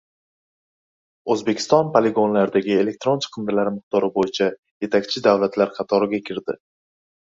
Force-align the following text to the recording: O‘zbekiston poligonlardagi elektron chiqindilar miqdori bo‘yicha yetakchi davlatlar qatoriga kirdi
O‘zbekiston 1.33 1.91
poligonlardagi 1.97 2.73
elektron 2.85 3.21
chiqindilar 3.25 3.71
miqdori 3.75 4.09
bo‘yicha 4.19 4.49
yetakchi 4.89 5.25
davlatlar 5.29 5.75
qatoriga 5.81 6.23
kirdi 6.31 6.57